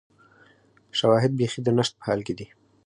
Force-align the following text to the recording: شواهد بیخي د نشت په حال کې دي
شواهد 0.99 1.31
بیخي 1.39 1.59
د 1.63 1.67
نشت 1.77 1.93
په 1.97 2.03
حال 2.07 2.19
کې 2.27 2.33
دي 2.39 2.47